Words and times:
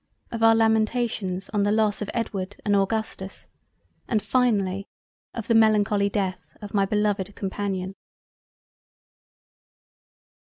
of 0.31 0.41
our 0.41 0.55
lamentations 0.55 1.47
on 1.51 1.61
the 1.61 1.71
loss 1.71 2.01
of 2.01 2.09
Edward 2.11 2.55
and 2.65 2.75
Augustus 2.75 3.47
and 4.07 4.19
finally 4.23 4.87
of 5.35 5.47
the 5.47 5.53
melancholy 5.53 6.09
Death 6.09 6.57
of 6.59 6.73
my 6.73 6.87
beloved 6.87 7.35
Companion. 7.35 7.93